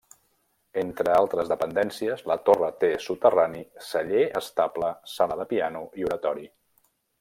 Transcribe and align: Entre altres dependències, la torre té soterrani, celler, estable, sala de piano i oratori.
Entre 0.83 1.11
altres 1.15 1.51
dependències, 1.51 2.25
la 2.33 2.39
torre 2.49 2.71
té 2.85 2.91
soterrani, 3.09 3.63
celler, 3.91 4.27
estable, 4.43 4.93
sala 5.17 5.41
de 5.45 5.51
piano 5.57 5.89
i 6.03 6.13
oratori. 6.13 6.53